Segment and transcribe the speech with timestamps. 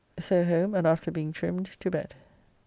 [0.17, 2.15] So home, and after being trimmed, to bed.